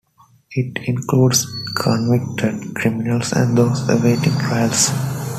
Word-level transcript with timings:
It 0.53 0.79
includes 0.87 1.45
convicted 1.75 2.73
criminals 2.73 3.33
and 3.33 3.55
those 3.55 3.87
awaiting 3.87 4.33
trials. 4.33 4.89